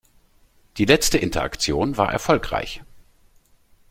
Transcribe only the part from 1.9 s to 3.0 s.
war erfolgreich.